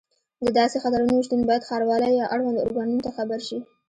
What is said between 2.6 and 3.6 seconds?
ارګانونو ته خبر شي.